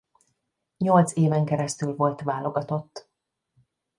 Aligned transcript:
Nyolc 0.77 1.13
éven 1.15 1.45
keresztül 1.45 1.95
volt 1.95 2.21
válogatott. 2.21 3.09